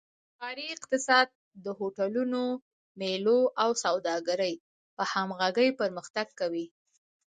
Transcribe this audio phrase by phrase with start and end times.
[0.37, 1.27] ښاري اقتصاد
[1.65, 2.41] د هوټلونو،
[2.99, 4.53] میلو او سوداګرۍ
[4.95, 6.65] په همغږۍ پرمختګ کوي.